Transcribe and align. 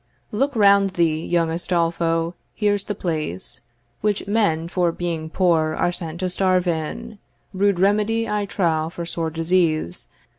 Look 0.31 0.55
round 0.55 0.93
thee, 0.95 1.23
young 1.23 1.51
Astolpho: 1.51 2.33
Here's 2.55 2.85
the 2.85 2.95
place 2.95 3.61
Which 4.01 4.25
men 4.25 4.67
(for 4.67 4.91
being 4.91 5.29
poor) 5.29 5.75
are 5.75 5.91
sent 5.91 6.21
to 6.21 6.29
starve 6.31 6.65
in; 6.65 7.19
Rude 7.53 7.79
remedy, 7.79 8.27
I 8.27 8.47
trow, 8.47 8.89
for 8.89 9.05
sore 9.05 9.29
disease. 9.29 10.07